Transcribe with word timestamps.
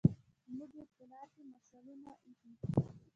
موږ 0.55 0.71
يې 0.79 0.83
په 0.95 1.03
لار 1.11 1.27
کې 1.33 1.41
مشالونه 1.53 2.09
ايښي 2.25 2.51